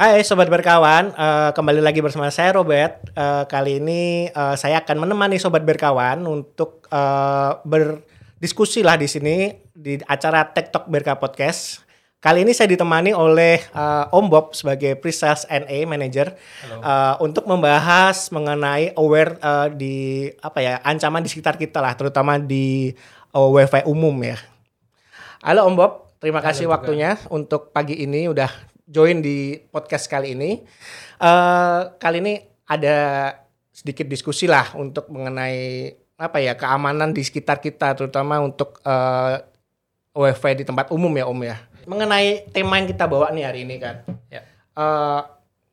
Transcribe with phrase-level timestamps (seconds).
[0.00, 3.04] Hai sobat berkawan, uh, kembali lagi bersama saya Robert.
[3.12, 9.60] Uh, kali ini uh, saya akan menemani sobat berkawan untuk uh, berdiskusi lah di sini
[9.76, 11.84] di acara TikTok Berka Podcast.
[12.16, 16.32] Kali ini saya ditemani oleh uh, Om Bob sebagai Pre-Sales NA Manager
[16.80, 22.40] uh, untuk membahas mengenai aware uh, di apa ya ancaman di sekitar kita lah, terutama
[22.40, 22.96] di
[23.36, 24.40] uh, WiFi umum ya.
[25.44, 30.66] Halo Om Bob, terima kasih waktunya untuk pagi ini udah join di podcast kali ini.
[31.22, 32.34] Uh, kali ini
[32.66, 33.30] ada
[33.70, 39.38] sedikit diskusi lah untuk mengenai apa ya keamanan di sekitar kita, terutama untuk uh,
[40.12, 41.56] WiFi di tempat umum ya Om ya.
[41.86, 44.02] Mengenai tema yang kita bawa nih hari ini kan.
[44.28, 44.42] Ya.
[44.74, 45.22] Uh,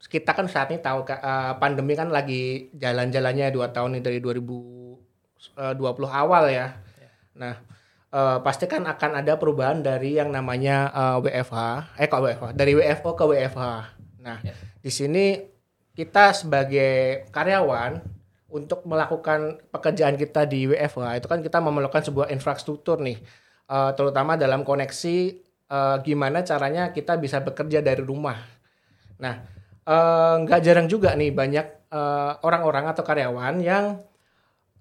[0.08, 5.60] kita kan saat ini tahu uh, pandemi kan lagi jalan-jalannya dua tahun nih dari 2020
[6.08, 6.80] awal ya.
[6.80, 7.12] ya.
[7.36, 7.67] Nah
[8.12, 11.58] uh, pasti kan akan ada perubahan dari yang namanya uh, eh, WFH,
[12.00, 13.64] eh kok WFH, dari WFO ke WFH.
[14.24, 14.54] Nah, ya.
[14.84, 15.26] di sini
[15.96, 18.00] kita sebagai karyawan
[18.48, 23.20] untuk melakukan pekerjaan kita di WFH itu kan kita memerlukan sebuah infrastruktur nih,
[23.68, 25.18] uh, terutama dalam koneksi
[25.68, 28.40] uh, gimana caranya kita bisa bekerja dari rumah.
[29.20, 29.42] Nah,
[30.44, 31.68] nggak uh, jarang juga nih banyak
[32.44, 34.04] orang-orang uh, atau karyawan yang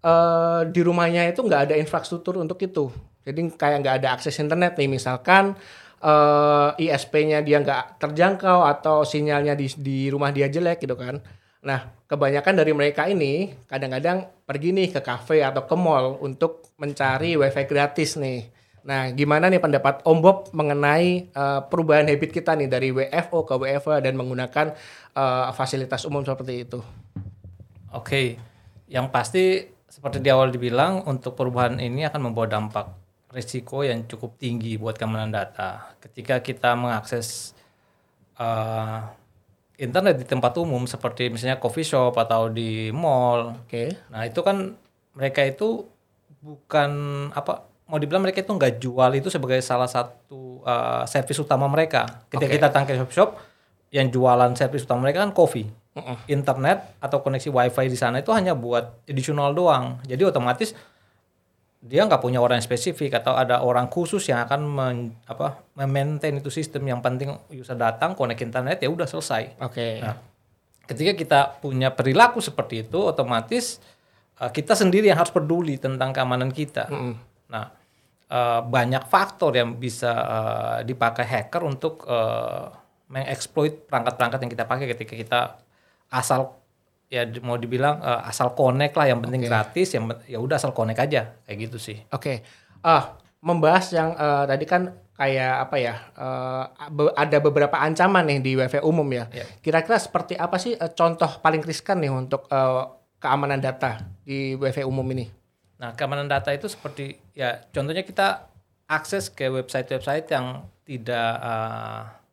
[0.02, 2.90] uh, di rumahnya itu nggak ada infrastruktur untuk itu.
[3.26, 5.58] Jadi kayak nggak ada akses internet nih misalkan
[6.06, 11.18] uh, eh, ISP-nya dia nggak terjangkau atau sinyalnya di di rumah dia jelek gitu kan.
[11.66, 17.34] Nah, kebanyakan dari mereka ini kadang-kadang pergi nih ke kafe atau ke mall untuk mencari
[17.34, 18.46] wifi gratis nih.
[18.86, 23.58] Nah, gimana nih pendapat Om Bob mengenai uh, perubahan habit kita nih dari WFO ke
[23.58, 24.78] WFA dan menggunakan
[25.18, 26.78] uh, fasilitas umum seperti itu?
[27.90, 28.38] Oke,
[28.86, 33.05] yang pasti seperti di awal dibilang untuk perubahan ini akan membawa dampak
[33.36, 35.92] risiko yang cukup tinggi buat keamanan data.
[36.00, 37.52] Ketika kita mengakses
[38.40, 39.04] uh,
[39.76, 43.60] internet di tempat umum seperti misalnya coffee shop atau di mall.
[43.60, 43.68] Oke.
[43.68, 43.88] Okay.
[44.08, 44.72] Nah, itu kan
[45.12, 45.84] mereka itu
[46.40, 46.90] bukan
[47.36, 52.24] apa mau dibilang mereka itu nggak jual itu sebagai salah satu uh, servis utama mereka.
[52.32, 52.56] Ketika okay.
[52.56, 53.30] kita tangkap shop shop
[53.92, 55.68] yang jualan servis utama mereka kan coffee.
[55.96, 56.18] Uh -uh.
[56.28, 60.00] Internet atau koneksi wifi di sana itu hanya buat additional doang.
[60.08, 60.72] Jadi otomatis
[61.82, 64.96] dia nggak punya orang yang spesifik atau ada orang khusus yang akan men,
[65.28, 69.60] apa memaintain itu sistem yang penting user datang connect internet ya udah selesai.
[69.62, 69.70] Oke.
[69.70, 69.92] Okay.
[70.02, 70.16] Nah,
[70.88, 73.78] ketika kita punya perilaku seperti itu otomatis
[74.40, 76.88] uh, kita sendiri yang harus peduli tentang keamanan kita.
[76.90, 77.14] Mm -hmm.
[77.52, 77.64] Nah,
[78.30, 82.72] uh, banyak faktor yang bisa uh, dipakai hacker untuk uh,
[83.06, 85.40] mengeksploit perangkat-perangkat yang kita pakai ketika kita
[86.10, 86.58] asal
[87.06, 89.50] ya mau dibilang uh, asal connect lah yang penting okay.
[89.50, 91.98] gratis yang ya udah asal connect aja kayak gitu sih.
[92.10, 92.20] Oke.
[92.20, 92.36] Okay.
[92.82, 93.04] Ah, uh,
[93.42, 95.94] membahas yang uh, tadi kan kayak apa ya?
[96.18, 99.30] Uh, be ada beberapa ancaman nih di WiFi umum ya.
[99.30, 99.46] kira
[99.82, 102.90] Kira-kira seperti apa sih uh, contoh paling riskan nih untuk uh,
[103.22, 105.30] keamanan data di WiFi umum ini?
[105.76, 108.48] Nah, keamanan data itu seperti ya contohnya kita
[108.86, 112.25] akses ke website-website yang tidak uh,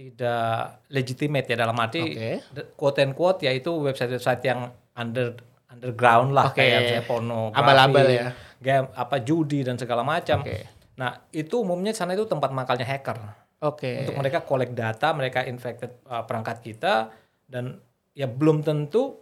[0.00, 2.40] tidak legitimate ya dalam arti okay.
[2.72, 5.36] quote and quote yaitu website-website yang under
[5.68, 6.72] underground lah okay.
[6.72, 10.40] kayak misalnya porno, abal-abal ya, game apa judi dan segala macam.
[10.40, 10.64] Okay.
[10.96, 13.18] Nah itu umumnya sana itu tempat makalnya hacker.
[13.60, 13.76] Oke.
[13.76, 13.94] Okay.
[14.08, 17.12] Untuk mereka collect data, mereka infected uh, perangkat kita
[17.44, 17.76] dan
[18.16, 19.20] ya belum tentu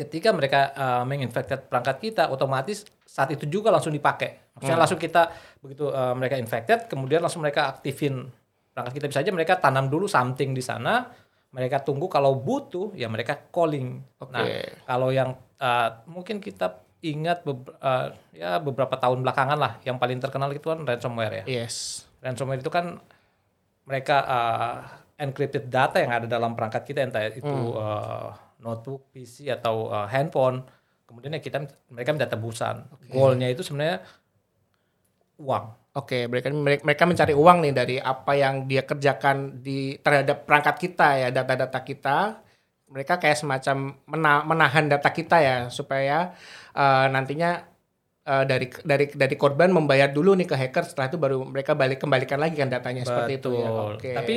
[0.00, 4.56] ketika mereka uh, menginfected perangkat kita otomatis saat itu juga langsung dipakai.
[4.56, 4.82] Maksudnya hmm.
[4.82, 5.22] langsung kita
[5.60, 8.32] begitu uh, mereka infected kemudian langsung mereka aktifin
[8.72, 11.10] perangkat kita bisa aja mereka tanam dulu something di sana
[11.50, 14.30] mereka tunggu kalau butuh ya mereka calling okay.
[14.30, 14.44] nah
[14.86, 20.20] kalau yang uh, mungkin kita ingat be uh, ya beberapa tahun belakangan lah yang paling
[20.20, 23.00] terkenal itu kan ransomware ya yes ransomware itu kan
[23.88, 24.76] mereka uh,
[25.18, 27.74] encrypted data yang ada dalam perangkat kita entah itu hmm.
[27.74, 28.30] uh,
[28.60, 30.62] notebook PC atau uh, handphone
[31.08, 33.10] kemudian ya kita mereka minta tebusan okay.
[33.10, 34.04] goalnya itu sebenarnya
[35.40, 40.76] uang Oke, mereka mereka mencari uang nih dari apa yang dia kerjakan di terhadap perangkat
[40.78, 42.18] kita ya, data-data kita.
[42.90, 46.34] Mereka kayak semacam mena menahan data kita ya supaya
[46.74, 47.66] uh, nantinya
[48.22, 52.02] uh, dari dari dari korban membayar dulu nih ke hacker setelah itu baru mereka balik
[52.02, 53.10] kembalikan lagi kan datanya Betul.
[53.10, 53.68] seperti itu ya.
[53.70, 54.10] Oke.
[54.14, 54.34] Tapi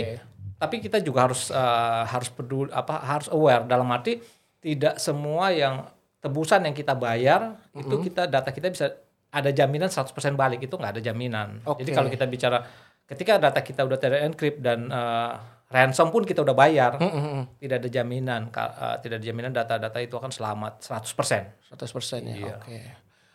[0.58, 4.18] tapi kita juga harus uh, harus peduli apa harus aware dalam arti
[4.58, 5.86] tidak semua yang
[6.24, 7.82] tebusan yang kita bayar mm -hmm.
[7.84, 8.96] itu kita data kita bisa
[9.34, 11.66] ada jaminan 100% balik itu nggak ada jaminan.
[11.66, 11.82] Okay.
[11.82, 12.62] Jadi kalau kita bicara
[13.10, 15.34] ketika data kita udah terencrypt dan uh,
[15.74, 17.40] ransom pun kita udah bayar, mm -hmm.
[17.58, 21.74] tidak ada jaminan uh, tidak ada jaminan data-data itu akan selamat 100%.
[21.74, 22.36] 100% ya.
[22.38, 22.56] Iya.
[22.62, 22.80] Oke.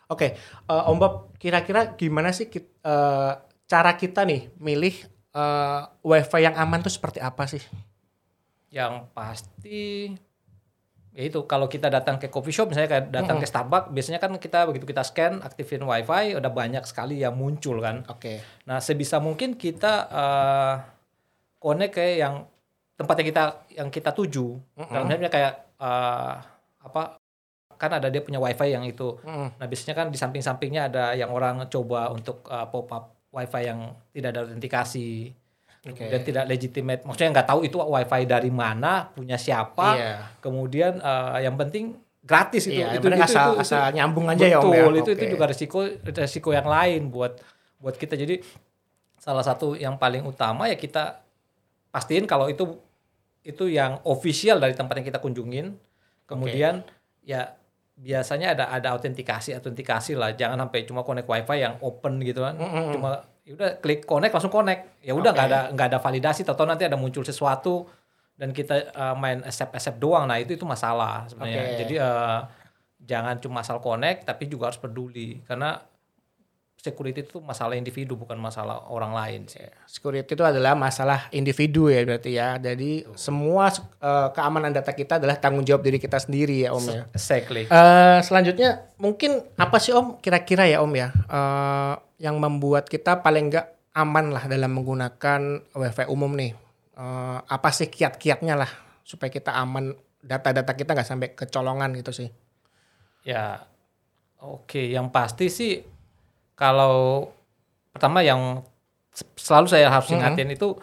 [0.09, 0.73] Oke, okay.
[0.73, 3.37] uh, Om Bob, kira-kira gimana sih kita, uh,
[3.69, 5.05] cara kita nih milih
[5.37, 7.61] uh, WiFi yang aman tuh seperti apa sih?
[8.73, 10.09] Yang pasti
[11.13, 14.31] ya itu kalau kita datang ke coffee shop misalnya kayak datang ke Starbucks biasanya kan
[14.37, 18.05] kita begitu kita scan aktifin wifi udah banyak sekali yang muncul kan.
[18.07, 18.39] Oke.
[18.69, 20.73] nah sebisa mungkin kita eh,
[21.57, 22.45] connect ke yang
[22.95, 24.59] tempat yang kita yang kita tuju.
[24.75, 26.33] Dalam misalnya kayak eh,
[26.85, 27.01] apa
[27.79, 29.15] kan ada dia punya wifi yang itu.
[29.23, 29.55] Mm-mm.
[29.55, 33.95] nah biasanya kan di samping-sampingnya ada yang orang coba untuk eh, pop up wifi yang
[34.13, 35.33] tidak ada autentikasi
[35.79, 36.11] Oke.
[36.11, 40.13] dan tidak legitimate maksudnya nggak tahu itu wifi dari mana punya siapa Iya.
[40.39, 44.43] kemudian eh, yang penting gratis itu Iya, yang itu, itu, asal, itu- asal nyambung aja
[44.43, 44.83] ya Om ya.
[44.83, 45.33] betul itu itu Oke.
[45.33, 47.39] juga resiko resiko yang lain buat
[47.79, 48.43] buat kita jadi
[49.15, 51.23] salah satu yang paling utama ya kita
[51.89, 52.75] pastiin kalau itu
[53.41, 55.79] itu yang official dari tempat yang kita kunjungin
[56.23, 56.83] kemudian
[57.23, 57.55] ya
[57.95, 62.55] biasanya ada ada autentikasi autentikasi lah jangan sampai cuma connect wifi yang open gitu kan
[62.55, 62.95] Mm-mm.
[62.95, 65.01] cuma ya udah klik connect langsung connect.
[65.01, 65.57] Ya udah nggak Oke.
[65.57, 66.45] ada nggak ada validasi.
[66.45, 67.89] Atau nanti ada muncul sesuatu
[68.37, 70.29] dan kita uh, main accept accept doang.
[70.29, 71.61] Nah itu itu masalah sebenarnya.
[71.65, 71.77] Oke.
[71.81, 72.39] jadi uh,
[73.01, 75.41] jangan cuma asal connect tapi juga harus peduli.
[75.49, 75.81] Karena
[76.79, 81.99] security itu masalah individu bukan masalah orang lain sih Security itu adalah masalah individu ya
[82.07, 82.55] berarti ya.
[82.55, 83.67] Jadi semua
[83.99, 87.03] eh, keamanan data kita adalah tanggung jawab diri kita sendiri ya Om ya.
[87.11, 91.93] exactly Eh, selanjutnya mungkin apa sih Om kira-kira ya Om ya eh,
[92.23, 93.67] yang membuat kita paling nggak
[93.99, 95.41] aman lah dalam menggunakan
[95.75, 96.55] WiFi umum nih.
[96.95, 98.71] Eh, apa sih kiat-kiatnya lah
[99.03, 99.91] supaya kita aman
[100.23, 102.29] data-data kita nggak sampai kecolongan gitu sih.
[103.27, 103.67] Ya,
[104.39, 104.79] oke.
[104.79, 105.73] Yang pasti sih
[106.59, 107.31] kalau
[107.95, 108.67] pertama yang
[109.39, 110.75] selalu saya harus ingatin itu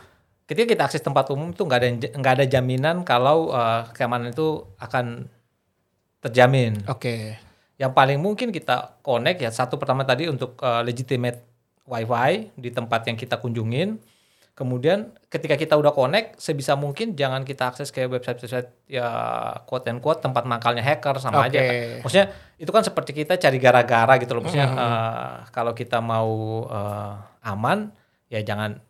[0.48, 4.64] ketika kita akses tempat umum itu nggak ada nggak ada jaminan kalau eh, keamanan itu
[4.80, 5.28] akan
[6.24, 6.80] terjamin.
[6.88, 7.36] Oke.
[7.76, 11.44] Yang paling mungkin kita connect ya satu pertama tadi untuk eh, legitimate
[11.84, 14.00] WiFi di tempat yang kita kunjungin.
[14.56, 19.04] Kemudian ketika kita udah connect, sebisa mungkin jangan kita akses ke website-website ya
[19.68, 21.52] quote and quote tempat mangkalnya hacker sama Oke.
[21.52, 21.60] aja.
[22.00, 24.48] Maksudnya itu kan seperti kita cari gara-gara gitu loh.
[24.48, 27.12] Maksudnya eh, kalau kita mau eh,
[27.44, 27.92] aman
[28.32, 28.80] ya jangan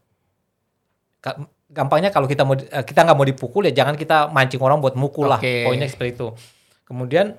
[1.66, 4.94] gampangnya kalau kita mau eh, kita nggak mau dipukul ya jangan kita mancing orang buat
[4.94, 5.42] mukul lah.
[5.42, 5.66] Oke.
[5.66, 6.30] Poinnya seperti itu.
[6.86, 7.34] Kemudian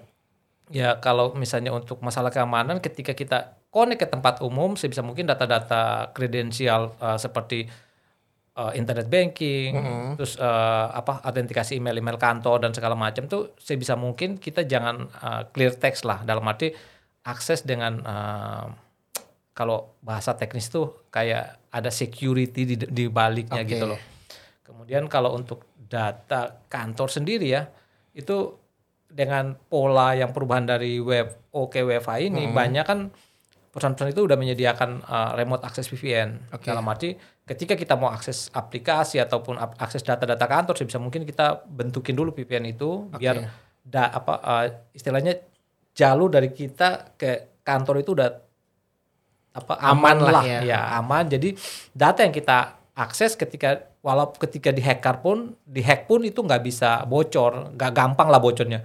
[0.68, 6.12] ya kalau misalnya untuk masalah keamanan ketika kita connect ke tempat umum sebisa mungkin data-data
[6.12, 7.87] kredensial eh, seperti
[8.58, 9.72] eh, internet banking,
[10.18, 15.44] terus eh, apa autentikasi email-email kantor dan segala macam tuh sebisa mungkin kita jangan eh,
[15.54, 16.74] clear text lah dalam arti
[17.24, 18.66] akses dengan eh,
[19.54, 23.74] kalau bahasa teknis tuh kayak ada security di, di baliknya Oke.
[23.74, 24.02] gitu loh.
[24.62, 27.66] Kemudian kalau untuk data kantor sendiri ya
[28.14, 28.54] itu
[29.08, 33.10] dengan pola yang perubahan dari web ke WiFi ini banyak kan
[33.78, 36.50] perusahaan-perusahaan itu udah menyediakan uh, remote access VPN.
[36.50, 36.66] Oke.
[36.66, 37.14] Dalam arti
[37.46, 42.34] ketika kita mau akses aplikasi ataupun ap- akses data-data kantor sebisa mungkin kita bentukin dulu
[42.34, 43.46] VPN itu biar
[43.86, 44.66] da, apa uh,
[44.98, 45.38] istilahnya
[45.94, 48.30] jalur dari kita ke kantor itu udah
[49.58, 50.60] apa Aman aman, lah lah ya.
[50.66, 50.80] ya.
[50.98, 51.30] aman.
[51.30, 51.54] Jadi
[51.94, 57.78] data yang kita akses ketika walau ketika dihacker pun dihack pun itu nggak bisa bocor,
[57.78, 58.82] nggak gampang lah bocornya.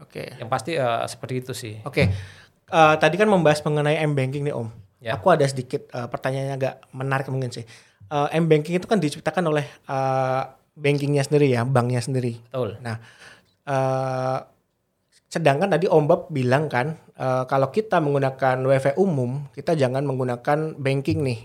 [0.00, 0.36] Oke.
[0.36, 1.74] Yang pasti eh, seperti itu sih.
[1.84, 2.12] Oke.
[2.74, 4.68] Eh, tadi kan membahas mengenai M banking nih Om.
[4.98, 5.14] Ya.
[5.14, 7.62] Aku ada sedikit eh, pertanyaannya agak menarik mungkin sih.
[8.10, 10.42] Eh, M banking itu kan diciptakan oleh eh,
[10.74, 12.34] bankingnya sendiri ya, banknya sendiri.
[12.50, 12.82] Betul.
[12.82, 12.98] Nah,
[13.70, 14.38] eh,
[15.30, 20.74] sedangkan tadi Om Bob bilang kan, eh, kalau kita menggunakan WiFi umum, kita jangan menggunakan
[20.74, 21.40] banking nih,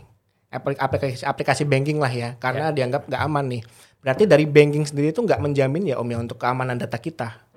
[0.50, 3.62] Aplik- aplikasi aplikasi banking lah ya, karena dianggap nggak aman nih.
[4.02, 7.49] Berarti dari banking sendiri itu nggak menjamin ya Om ya untuk keamanan data kita.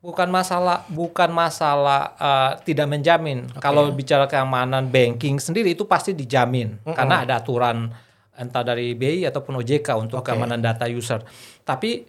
[0.00, 3.44] Bukan masalah bukan masalah eh, tidak menjamin.
[3.60, 7.92] Kalau bicara keamanan banking sendiri itu pasti dijamin karena ada aturan
[8.40, 10.32] entah dari BI ataupun OJK untuk Oke.
[10.32, 11.20] keamanan data user.
[11.68, 12.08] Tapi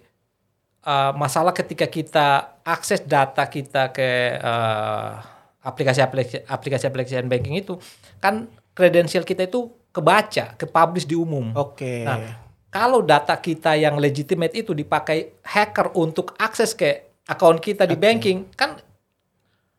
[0.88, 5.10] eh, masalah ketika kita akses data kita ke eh,
[5.62, 7.75] aplikasi-aplikasi aplikasi-aplikasi banking itu
[8.24, 11.51] kan kredensial kita itu kebaca, ke publish di umum.
[11.53, 12.07] Oke.
[12.07, 12.39] Nah,
[12.71, 18.50] kalau data kita yang legitimate itu dipakai hacker untuk akses ke akun kita di banking,
[18.54, 18.78] kan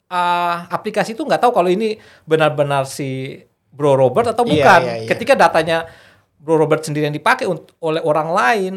[0.08, 3.40] uh, aplikasi itu nggak tahu kalau ini benar-benar si
[3.72, 4.80] Bro Robert atau Iya, bukan.
[4.82, 5.08] iya, iya.
[5.08, 5.88] Ketika datanya
[6.36, 7.48] Bro Robert sendiri yang dipakai
[7.80, 8.74] oleh orang lain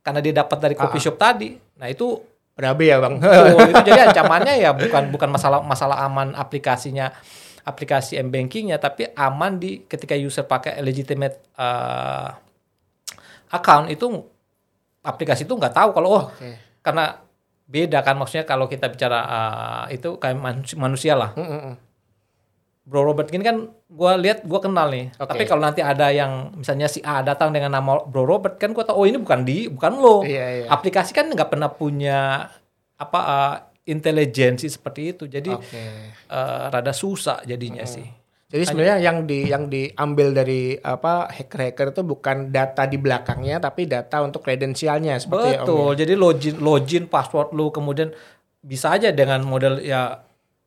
[0.00, 0.86] karena dia dapat dari Ah.
[0.86, 2.16] coffee shop tadi, nah itu
[2.56, 3.20] Berabe ya Bang.
[3.20, 7.12] Betul, itu jadi ancamannya ya bukan bukan masalah masalah aman aplikasinya
[7.68, 12.32] aplikasi m bankingnya tapi aman di ketika user pakai legitimate uh,
[13.50, 14.08] account itu
[15.02, 16.56] aplikasi itu nggak tahu kalau oh Oke.
[16.80, 17.20] karena
[17.66, 21.74] beda kan maksudnya kalau kita bicara uh, itu kayak manusia, manusia lah Mm, mm, mm.
[22.86, 25.10] Bro Robert ini kan gue lihat gue kenal nih.
[25.18, 25.26] Oke.
[25.26, 28.84] Tapi kalau nanti ada yang misalnya si A datang dengan nama Bro Robert kan gue
[28.86, 30.22] tahu oh ini bukan di bukan lo.
[30.22, 30.66] Iya, iya.
[30.70, 32.46] Aplikasi kan nggak pernah punya
[32.94, 33.54] apa uh,
[33.90, 35.24] intelijensi seperti itu.
[35.26, 35.82] Jadi Oke.
[36.30, 38.06] eh, rada susah jadinya sih.
[38.56, 43.84] Jadi sebenarnya yang di yang diambil dari apa hacker-hacker itu bukan data di belakangnya tapi
[43.84, 45.60] data untuk kredensialnya seperti ya.
[45.62, 45.92] Betul.
[46.00, 48.08] Jadi login login password lu kemudian
[48.64, 50.24] bisa aja dengan model ya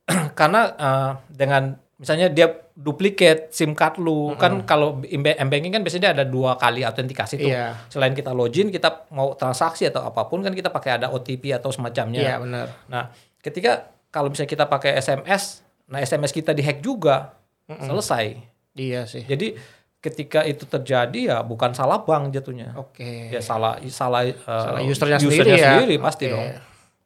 [0.39, 2.47] karena eh, dengan misalnya dia
[2.79, 7.51] duplicate SIM card lu kan kalau m-banking kan biasanya ada dua kali autentikasi tuh.
[7.51, 7.75] Iya.
[7.91, 11.75] Selain kita login, kita mau transaksi atau apa pun kan kita pakai ada OTP atau
[11.75, 12.23] semacamnya.
[12.23, 12.67] Iya benar.
[12.87, 13.11] Nah,
[13.43, 15.59] ketika kalau misalnya kita pakai SMS,
[15.91, 17.35] nah SMS kita dihack juga,
[17.77, 18.25] selesai.
[18.73, 19.21] Iya sih.
[19.23, 19.53] Jadi
[19.99, 22.73] ketika itu terjadi ya bukan salah bank jatuhnya.
[22.79, 23.29] Oke.
[23.29, 25.77] Ya salah salah, uh, Salah usernya, sendiri ya.
[25.77, 26.33] sendiri pasti Oke.
[26.33, 26.47] dong.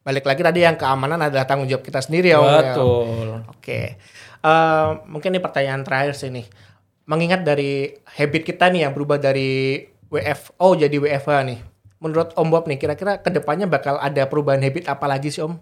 [0.04, 2.76] Balik lagi tadi yang keamanan adalah tanggung jawab kita sendiri ya ya.
[2.76, 3.48] Betul.
[3.50, 3.98] Oke.
[4.44, 6.44] Eh, mungkin ini pertanyaan terakhir sih nih.
[7.08, 9.80] Mengingat dari habit kita nih yang berubah dari
[10.12, 11.60] WFO jadi WFH nih.
[12.04, 15.56] Menurut Om Bob nih, kira-kira ke depannya bakal ada perubahan habit apa lagi sih Om?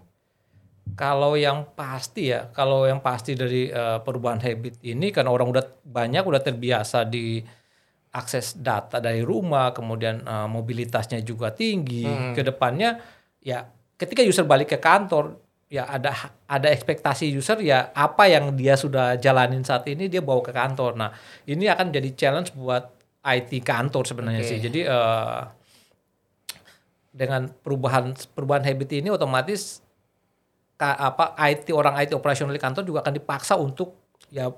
[0.92, 5.64] Kalau yang pasti ya, kalau yang pasti dari uh, perubahan habit ini kan orang udah
[5.86, 7.40] banyak udah terbiasa di
[8.12, 12.04] akses data dari rumah, kemudian uh, mobilitasnya juga tinggi.
[12.36, 13.00] Ke depannya
[13.40, 13.64] ya
[13.96, 15.38] ketika user balik ke kantor
[15.72, 16.12] ya ada
[16.44, 21.00] ada ekspektasi user ya apa yang dia sudah jalanin saat ini dia bawa ke kantor.
[21.00, 21.10] Nah
[21.48, 22.92] ini akan jadi challenge buat
[23.24, 24.50] IT kantor sebenarnya Oke.
[24.52, 24.58] sih.
[24.60, 25.40] Jadi eh,
[27.08, 29.80] dengan perubahan perubahan habit ini otomatis
[30.90, 33.94] apa IT orang IT operasional di kantor juga akan dipaksa untuk
[34.28, 34.50] ya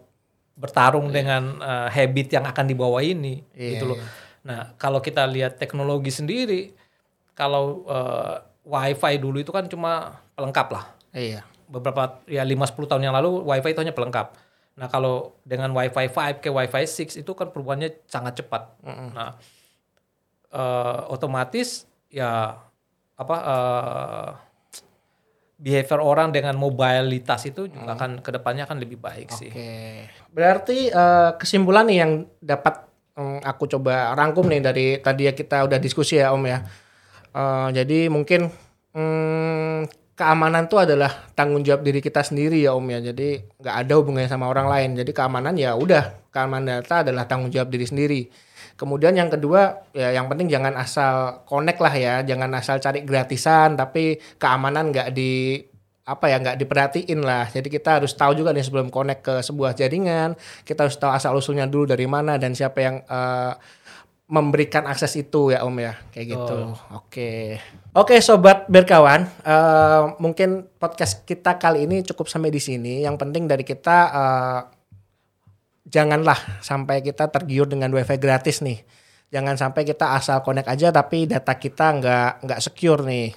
[0.55, 3.99] bertarung dengan eh, habit yang akan dibawa ini Iya, gitu loh.
[3.99, 4.07] iya.
[4.45, 6.73] Nah, kalau kita lihat teknologi sendiri
[7.35, 10.85] kalau eh, WiFi dulu itu kan cuma pelengkap lah.
[11.13, 11.43] Iya.
[11.67, 14.37] Beberapa ya 5 10 tahun yang lalu WiFi itu hanya pelengkap.
[14.75, 18.79] Nah, kalau dengan WiFi 5 ke WiFi 6 itu kan perubahannya sangat cepat.
[18.87, 19.35] Nah,
[20.55, 22.59] eh, otomatis ya
[23.15, 24.29] apa eh,
[25.65, 29.49] behavior orang dengan mobilitas itu juga akan ke depannya akan lebih baik sih.
[29.49, 30.05] Oke.
[30.29, 32.13] Berarti eh, kesimpulan nih yang
[32.45, 32.85] dapat
[33.17, 36.59] mm, aku coba rangkum nih dari tadi ya kita udah diskusi ya Om ya.
[37.33, 38.53] Eh, jadi mungkin
[38.93, 43.01] mm, keamanan itu adalah tanggung jawab diri kita sendiri ya Om ya.
[43.01, 45.01] Jadi nggak ada hubungannya sama orang lain.
[45.01, 48.21] Jadi keamanan ya udah keamanan data adalah tanggung jawab diri sendiri.
[48.75, 53.79] Kemudian yang kedua ya yang penting jangan asal connect lah ya, jangan asal cari gratisan
[53.79, 55.63] tapi keamanan nggak di
[56.05, 57.49] apa ya nggak diperhatiin lah.
[57.49, 61.33] Jadi kita harus tahu juga nih sebelum connect ke sebuah jaringan, kita harus tahu asal
[61.33, 63.53] usulnya dulu dari mana dan siapa yang eh,
[64.25, 66.57] memberikan akses itu ya Om ya, kayak gitu.
[66.97, 67.61] Oke,
[67.93, 73.01] oke sobat berkawan, eh, mungkin podcast kita kali ini cukup sampai di sini.
[73.05, 74.61] Yang penting dari kita eh,
[75.85, 78.81] janganlah sampai kita tergiur dengan wifi gratis nih.
[79.33, 83.35] Jangan sampai kita asal connect aja tapi data kita nggak nggak secure nih.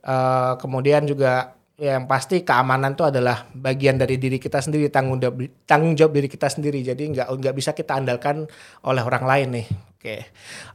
[0.00, 5.16] Eh, kemudian juga ya yang pasti keamanan itu adalah bagian dari diri kita sendiri tanggung
[5.16, 6.84] jawab tanggung jawab diri kita sendiri.
[6.84, 8.44] Jadi nggak nggak bisa kita andalkan
[8.84, 9.66] oleh orang lain nih.
[9.96, 10.16] Oke.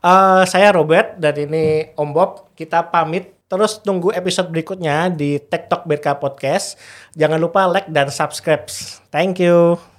[0.01, 2.53] Eh, saya Robert dan ini Om Bob.
[2.57, 3.33] Kita pamit.
[3.45, 6.81] Terus tunggu episode berikutnya di TikTok BRK Podcast.
[7.13, 8.65] Jangan lupa like dan subscribe.
[9.13, 9.94] Thank you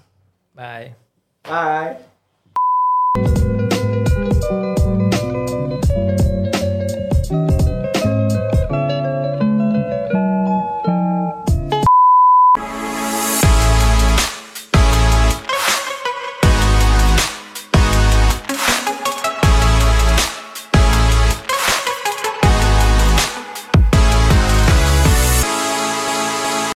[0.57, 0.95] Bye.
[1.45, 1.99] bye